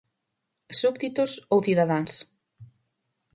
Súbditos 0.79 1.31
ou 1.53 1.57
cidadáns? 1.67 2.13